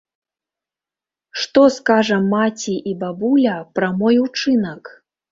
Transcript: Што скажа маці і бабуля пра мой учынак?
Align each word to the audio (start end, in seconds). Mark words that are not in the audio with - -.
Што 1.41 1.61
скажа 1.75 2.17
маці 2.31 2.75
і 2.91 2.93
бабуля 3.03 3.53
пра 3.81 3.89
мой 3.99 4.15
учынак? 4.25 4.83